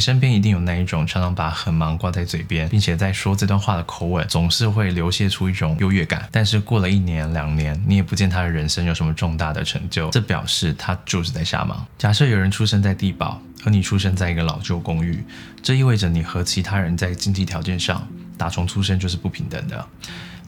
[0.00, 6.28] 身边一定有那一种常常把很忙挂在嘴边，并且在说这段话的口吻总是会流泻出一种优越感。
[6.32, 11.86] 但是过了一年两年，你也不见他的人生有什么重大的成就，这表示他就是在瞎忙。
[11.98, 15.22] 假设有人出生在地堡，而你出生在一个老旧公寓，
[15.62, 18.08] 这意味着你和其他人在经济条件上
[18.38, 19.86] 打从出生就是不平等的。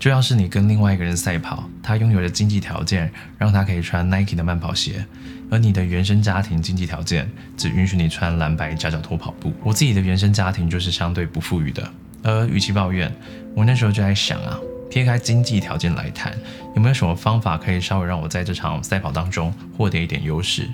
[0.03, 3.09] 就像是你跟另外一个人赛跑，他拥有的经济条件
[3.39, 5.07] 让他可以穿 Nike 的慢跑鞋，
[5.49, 9.53] 而你的原生家庭经济条件只允许你穿蓝白夹脚拖跑步。
[9.63, 11.89] 我自己的原生家庭就是相对不富裕的，
[12.25, 13.15] 而与其抱怨，
[13.55, 14.59] 我那时候就在想啊，
[14.91, 16.37] 撇开经济条件来谈，
[16.75, 20.69] 有没有什么方法可以稍微让我在这场赛跑当中获得一点优势？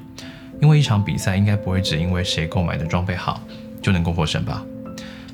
[0.62, 3.42] 因为一场比赛应该不会只因为谁购买的装备好
[3.82, 4.64] 就能够获胜吧。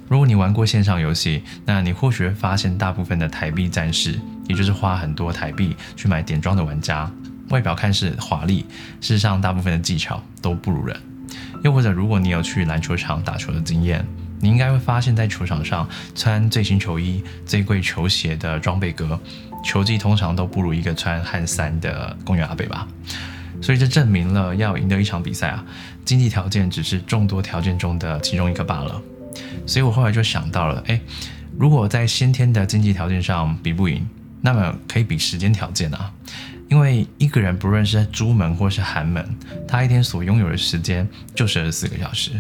[0.09, 7.11] 如果你玩过线上游戏，那你或许会发现，大部分的台币战士，也就是花很多台币去买点装的玩家，
[7.49, 8.67] 外表看似华丽，
[9.01, 10.95] 事实上大部分的技巧都不如人。
[11.63, 14.05] 又或者，如果你有去篮球场打球的经验，
[14.41, 19.19] 你应该会发现，在球场上穿最新球衣、最贵球鞋的装备哥，
[19.65, 22.87] 球技通常都不如一个穿汗衫的公园阿北吧。
[23.63, 25.65] 所以这证明了，要赢得一场比赛啊，
[26.05, 29.01] 经济条件只是众多条件中的其中一个罢了。
[29.67, 31.01] 所以我后来就想到了，哎，
[31.59, 34.07] 如果在先天的经济条件上比不赢，
[34.41, 36.13] 那么可以比时间条件啊。
[36.71, 39.25] 因为一个人不论是朱门或是寒门，
[39.69, 42.33] 他一天所拥有的时间就是二十四个小时。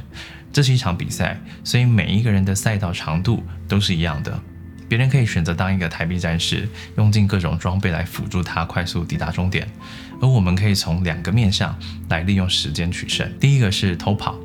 [0.51, 4.41] 这是一场比赛，所以每一个人的赛道长度都是一样的。
[4.89, 9.67] 别人可以选择当一个台币战士，用尽各种装备来辅助他快速抵达终点，
[10.21, 11.77] 而我们可以从两个面向
[12.09, 13.31] 来利用时间取胜。
[13.39, 14.39] 第一个是偷跑。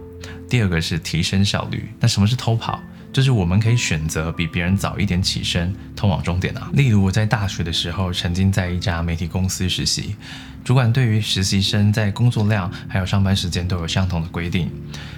[0.50, 1.89] 第二个是提升效率。
[2.00, 2.81] 那什么是偷跑？
[3.11, 6.69] 就是我们可以选择比别人早一点起身，通往终点啊。
[6.73, 10.16] 例如我在大学的时候，曾经在一家媒体公司实习，
[10.64, 14.70] 主管对于实习生在工作量还有上班时间都有相同的规定，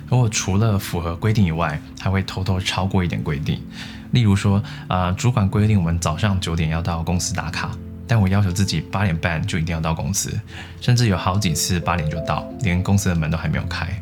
[0.10, 3.62] 而我除了符合规定以外，还会偷偷超过一点规定。
[4.12, 7.72] 例如说，啊，主管规定我们早上九点要到公司打卡，
[8.08, 10.40] 但我要求自己八点半就一定要到公司，
[10.80, 14.02] 甚至有好几次八点就到，连公司的门都还没有开。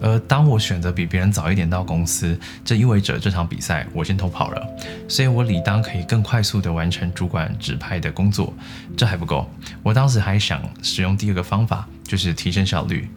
[0.00, 4.66] 而当我选择比别人早一点到公司，这意味着这场比赛我先偷跑了，
[5.08, 8.54] 所以我理当可以更快速地完成主管指派的工作。
[8.96, 9.50] 这还不够，
[9.82, 13.08] 我当时还想使用第二个方法，就是提升效率，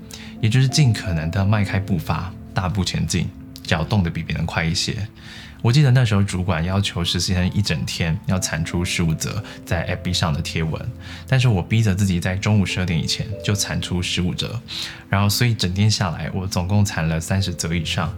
[0.42, 3.30] 也就是尽可能地迈开步伐，大步前进，
[3.64, 4.96] 脚动得比别人快一些。
[5.62, 10.84] 我记得那时候主管要求实习生一整天要产出十五则在 FB 上的贴文，
[11.28, 14.60] 但是我逼着自己在中午十二点以前就产出十五则，
[15.08, 18.12] 然后所以整天下来我总共产了三十则以上。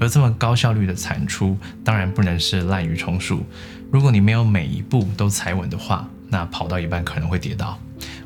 [0.00, 3.44] 而这么高效率的产出，当然不能是滥竽充数。
[3.90, 7.78] 如果你没有每一步都踩稳的话，那跑到一半可能会跌倒。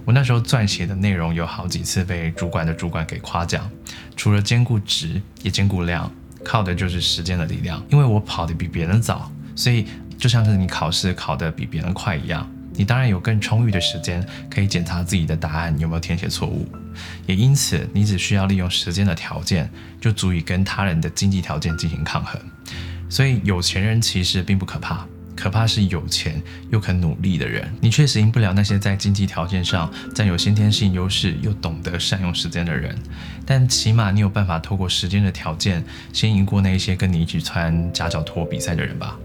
[0.04, 3.68] 我那时候撰写的内容有好几次被主管的主管给夸奖，
[4.16, 6.12] 除了兼顾值，也兼顾量。
[6.44, 9.86] 靠的就是时间的力量，因为我跑得比别人早，所以
[10.18, 16.66] 就像是你考试考得比别人快一样，你当然有更充裕的时间可以检查自己的答案有没有填写错误，
[17.26, 19.70] 也因此你只需要利用时间的条件，
[20.00, 22.40] 就足以跟他人的经济条件进行抗衡。
[23.08, 25.06] 所以有钱人其实并不可怕。
[25.42, 32.96] 可怕是有钱又肯努力的人，你确实赢不了那些在经济条件上占有先天性优势又懂得善用时间的人，
[33.44, 39.18] 但起码你有办法透过时间的条件，先赢过那些跟你一起穿夹脚拖比赛的人吧。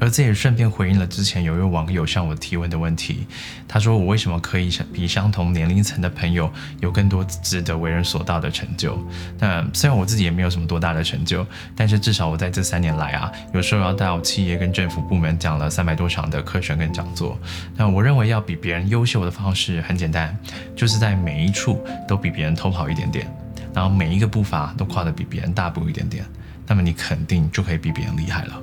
[0.00, 3.26] 而这也顺便回应了之前有一位网友向我提问的问题。
[3.68, 6.50] 他说：“我为什么可以比相同年龄层的朋友
[6.80, 8.98] 有更多值得为人所道的成就？”
[9.38, 11.46] 那虽然我自己也没有什么多大的成就，
[11.76, 17.38] 但是至少我在这三年来啊，有时候要到企业跟政府部门讲了三百多场的课程跟讲座。
[17.76, 20.36] 那我认为要比别人优秀的方式很简单，
[20.74, 23.30] 就是在每一处都比别人偷跑一点点，
[23.74, 26.24] 然后每一个步伐都跨得比别人大步一点点，
[26.66, 28.62] 那么你肯定就可以比别人厉害了。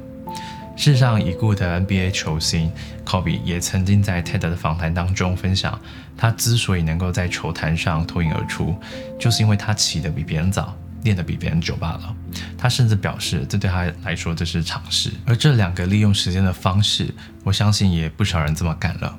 [0.78, 2.72] 事实上，已故的 NBA 球星
[3.04, 5.78] Kobe 也曾经在 TED 的访谈当中分享，
[6.16, 8.80] 他之所以能够在球坛上脱颖而出，
[9.20, 12.16] 就是因为他起得比别人早，练得比别人久罢了。
[12.56, 15.12] 他甚至表示，这对他来说这是常事。
[15.26, 17.12] 而这两个利用时间的方式，
[17.44, 19.18] 我相信也不少人这么干了。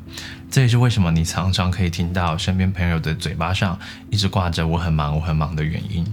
[0.48, 3.78] 这也是为什么你常常可以听到身边朋友的嘴巴上
[4.10, 6.06] 一直挂着“我很忙，我很忙”的原因。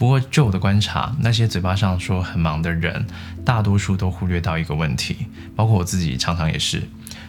[0.00, 3.06] 不过，就我的观察，那些嘴巴上说很忙的人，
[3.44, 6.82] 大多数都忽略到一个问题，包括我自己常常也是，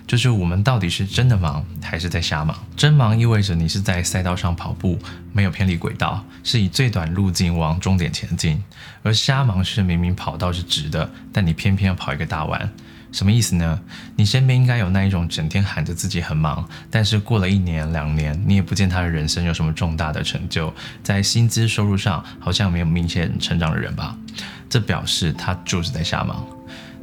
[0.07, 2.57] 就是我们到底是真的忙，还是在瞎忙？
[2.77, 4.97] 真忙意味着你是在赛道上跑步，
[5.33, 8.55] 没有偏离轨道，是以最短路径往终点前进；
[9.03, 12.71] 而瞎忙是明明跑道是直的，但你偏偏要跑一个大弯。
[13.11, 13.79] 什么意思呢？
[14.15, 20.73] 你身边应该有那一种整天喊着自己很忙，但是过了一年两年，你也不见他的人生有什么重大的成就，
[21.03, 24.15] 在薪资收入上好像没有明显成长的人吧？
[24.69, 26.45] 这表示他就是在瞎忙。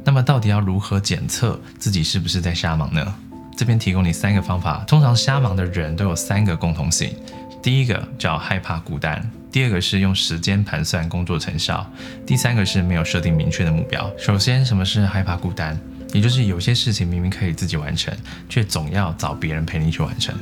[0.03, 3.15] 那么到底要如何检测自己是不是在瞎忙呢？
[3.55, 4.83] 这边提供你三个方法。
[4.87, 7.13] 通常瞎忙的人都有三个共同性，
[7.61, 11.85] 第一个叫害怕孤单，第二个是用时间盘算工作成效，
[12.25, 14.09] 第三个是没有设定明确的目标。
[14.17, 15.79] 首先，什么是害怕孤单？
[16.13, 18.13] 也就是有些事情明明可以自己完成，
[18.47, 20.35] 却总要找别人陪你去完成。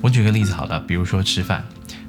[0.00, 1.64] 我举个例子好了，比如说吃饭。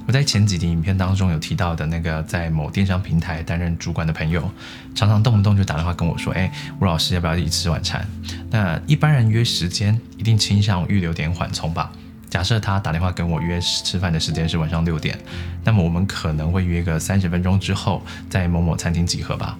[0.07, 4.49] 我在前几集影片当中有提到的那个在某电商平台担任主管的朋友，
[4.95, 8.03] 常常动不动就打电话跟我说：“哎，吴老师要不要一起吃晚餐？”
[8.49, 11.91] 那一般人约时间一定倾向预留点缓冲吧。
[12.27, 15.15] 假设他打电话跟我约吃饭的时间是晚上六点，
[15.63, 19.57] 那么我们可能会约个三十分钟之后在某某餐厅集合吧。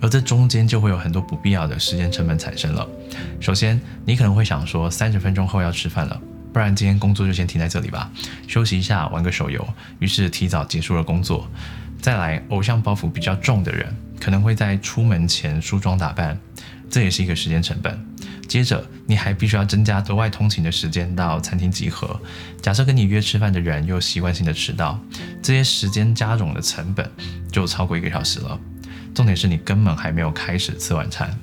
[0.00, 2.86] 而这中间就会有很多不必要的时间成本产生了。
[3.40, 6.20] 首先，你可能会想说，三十分钟后要吃饭了。
[6.52, 8.10] 不然今天工作就先停在这里吧，
[8.48, 9.66] 休息一下，玩个手游。
[9.98, 11.46] 于是提早结束了工作。
[12.00, 16.38] 再来，偶像包袱比较重的人，可能会在出门前梳妆打扮，
[16.88, 17.98] 这也是一个时间成本。
[18.48, 22.18] 接着，你还必须要增加额外通勤的时间到餐厅集合。
[22.62, 24.98] 假设跟你约吃饭的人又习惯性的迟到，
[25.42, 27.10] 这些时间加总的成本
[27.50, 28.58] 就超过一个小时了。
[29.16, 31.34] 重点是你根本还没有开始吃晚餐。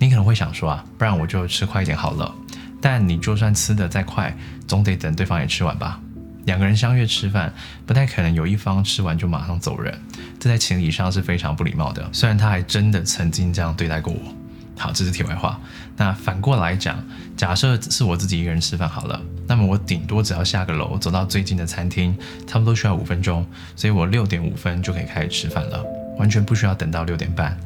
[0.00, 2.34] 你可能会想说啊，不然我就吃快一点好了。
[2.80, 6.00] 但你就算吃的再快，总得等对方也吃完吧。
[6.46, 7.54] 两个人相约吃饭，
[7.86, 9.96] 不太可能有一方吃完就马上走人，
[10.40, 12.04] 这在情理上是非常不礼貌的。
[12.12, 14.34] 虽然他还真的曾经这样对待过我。
[14.76, 15.60] 好，这是题外话。
[15.96, 17.00] 那反过来讲，
[17.36, 22.12] 假设是我自己一个人吃饭好了，那么我顶多只要下个楼走到最近的餐厅，
[22.44, 23.46] 差不多需要五分钟，
[23.76, 25.82] 所以我六点五分就可以开始吃饭了，
[26.18, 27.56] 完全不需要等到六点半。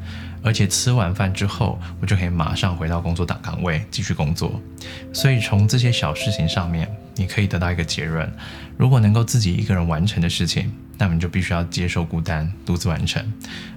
[0.41, 4.59] 而且吃完饭之后，我就可以马上回到工作岗岗位继续工作。
[5.11, 8.31] 所以从这些小事情上面，你可以得到一个结论：
[8.77, 13.21] 如果能够自己一个人完成的事情，那么你就必须要接受孤单，独自完成，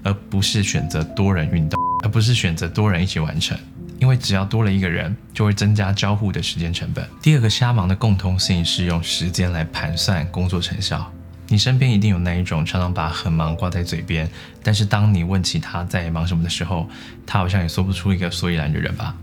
[0.05, 3.59] 而不是选择多人运动，而不是选择多人一起完成。
[3.99, 7.05] 因为只要多了一个人，就会增加交互的时间成本。
[7.21, 11.13] 第二个瞎忙的共通性是用时间来盘算工作成效。
[11.49, 14.31] 你身边一定有那一种常常把很忙挂在嘴边，
[14.63, 16.89] 但是当你问起他在忙什么的时候，
[17.27, 19.15] 他好像也说不出一个所以然的人吧。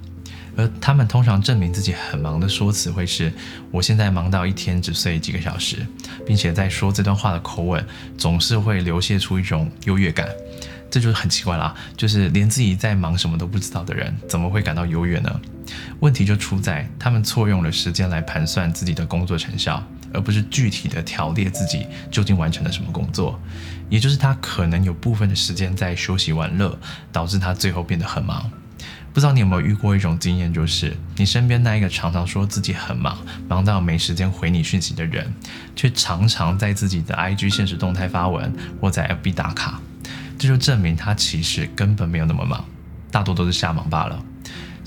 [0.58, 3.32] 而他们通常证明自己很忙的说辞会是：
[3.72, 5.78] 我现在忙到一天只睡几个小时，
[6.28, 7.84] 并且在说这段话的口吻
[8.18, 10.28] 总是会流泻出一种优越感。
[10.92, 15.40] 这就是很奇怪啦，就是连自己在忙什么都不知道的人，怎么会感到优越呢？
[16.00, 19.82] 问题就出在他们错用了时间来盘算自己的工作成效。
[20.14, 23.40] 而不是具体的条列自己究竟完成了什么工作，
[23.90, 26.78] 也就是他可能有部分的时间在休息玩乐，
[27.12, 28.50] 导致他最后变得很忙。
[29.12, 33.18] 不知道你有没有遇过一种经验，就是你身边那一个常常说自己很忙，
[33.48, 35.34] 忙到没时间回你讯息的人，
[35.76, 39.82] 却常常在自己的 IG 现实动态发文或在 FB 打卡，
[40.38, 42.64] 这就证明他其实根本没有那么忙，
[43.12, 44.24] 大多都是瞎忙罢了。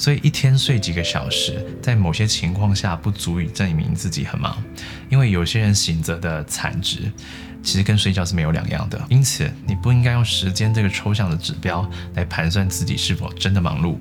[0.02, 4.60] 所以一天睡几个小时，在某些情况下不足以证明自己很忙，
[5.08, 7.08] 因为有些人醒着的产值
[7.62, 9.00] 其实跟睡觉是没有两样的。
[9.08, 13.96] 因此，你不应该用时间这个抽象的指标来盘算自己是否真的忙碌，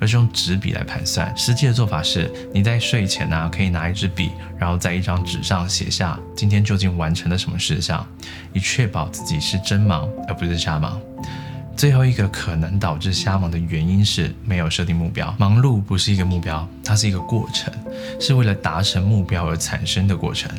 [0.00, 1.32] 而是用纸笔来盘算。
[1.36, 8.04] 实际的做法是，你在睡前呢，可以拿一支笔，然后在一张纸上写下今天究竟完成了什么事项，
[8.52, 11.00] 以确保自己是真忙而不是瞎忙。
[11.76, 15.34] 最后一个可能导致瞎忙的原因是没有设定目标。
[15.38, 17.72] 忙碌不是一个目标，它是一个过程，
[18.20, 20.50] 是为了达成目标而产生的过程。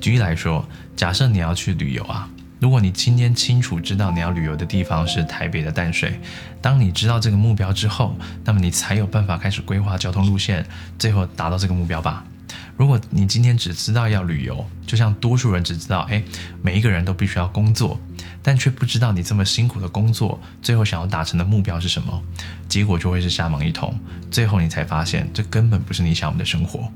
[0.00, 0.66] 举例来说，
[0.96, 2.28] 假设你要去旅游啊，
[2.58, 6.18] 如果你今天清楚知道你要旅游的地方是台北的淡水，
[6.60, 10.64] 当你知道这个目标之后，那么你才有办法开始规划交通路线，
[10.98, 12.24] 最后达到这个目标吧。
[12.76, 16.22] 如果你今天只知道要旅游，就像多数人只知道，哎，
[16.60, 18.00] 每一个人都必须要工作，
[18.42, 22.20] 但却不知道你这么辛苦的工作，最后想要达成的目标是什么，
[22.68, 23.96] 结果就会是瞎忙一通。
[24.28, 26.90] 最后你才发现，这根本不是你想要的生活。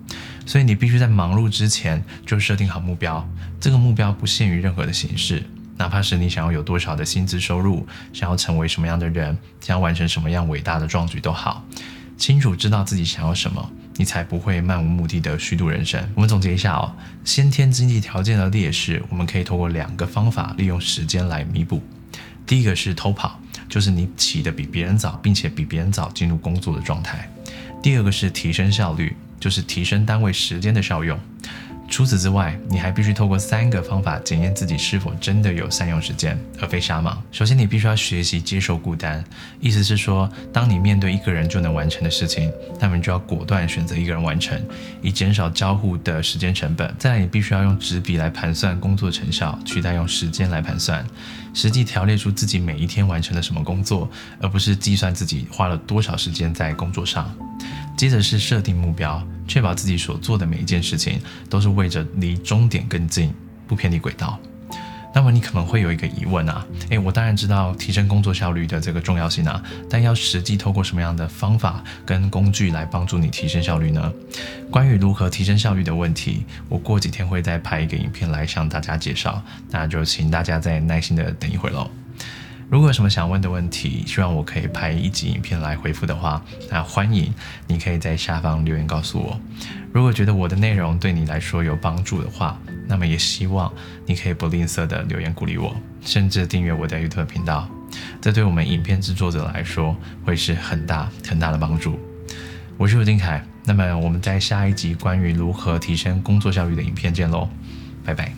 [0.45, 3.25] 所以你必须在忙碌之前就设定好目标，
[3.61, 5.45] 这个目标不限于任何的形式，
[5.77, 11.65] 哪怕是你想要有多少的薪资收入，想要成为什么样的人，想要完成什么样伟大的壮举都好，
[12.17, 13.71] 清楚知道自己想要什么。
[13.99, 16.01] 你才不会漫无目的的虚度人生。
[16.15, 21.83] 我们总结一下哦，先天经济条件的劣势，我们可以通过两个方法利用时间来弥补。
[22.47, 27.29] 第一个是偷跑，就是你起得比别人早，并且比别人早进入工作的状态。
[27.83, 31.19] 第二个是提升效率，就是提升单位时间的效用。
[31.89, 37.21] 除此之外，你还必须透过三个方法检验自己是否真的有善用时间，而非瞎忙。
[37.33, 39.25] 首先，你必须要学习接受孤单，
[39.59, 44.61] 意思是说，当你面对一个人就能完成的事情，那么你就要果断选择一个人完成，
[45.01, 46.95] 以减少交互的时间成本。
[46.99, 51.05] 再来，你必须要用纸笔来盘算工作成效，取代用时间来盘算，
[51.55, 54.09] 实际条列出自己每一天完成了什么工作，
[54.41, 57.35] 而不是计算自己花了多少时间在工作上。
[57.99, 63.35] 接着是设定目标，确保自己所做的每一件事情都是为着离终点更近，
[63.67, 64.39] 不偏离轨道。
[65.13, 74.13] 那么你可能会有一个疑问啊，诶，我当然知道提升工作效率的这个重要性啊，但要实际透过什么样的方法跟工具来帮助你提升效率呢？
[74.71, 81.91] 关于如何提升效率的问题，我过几天会再拍一个影片来向大家介绍，那就请大家再耐心的等一会喽。
[82.71, 87.33] 如果有什么想问的问题，希望我可以拍一集影片来回复的话，那欢迎
[87.67, 89.41] 你可以在下方留言告诉我。
[89.91, 93.73] 如果觉得我的内容对你来说有帮助的话，那么也希望
[94.05, 97.67] 你可以不吝啬的留言鼓励我，甚至订阅我的 YouTube 频道。
[98.21, 101.99] 这对我们影片制作者来说会是很大很大的帮助。
[102.77, 107.49] 我是吴丁凯，那么我们在下一集关于如何提升工作效率的影片见喽，
[108.05, 108.31] 拜拜。